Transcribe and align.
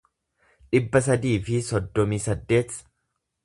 dhibba 0.75 1.03
sadii 1.09 1.35
fi 1.49 1.61
soddomii 1.69 2.23
saddeet 2.27 2.75